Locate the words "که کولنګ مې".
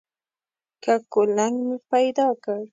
0.83-1.77